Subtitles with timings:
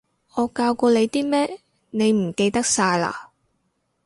[0.33, 1.59] 我教過你啲咩，
[1.91, 3.13] 你唔記得晒嘞？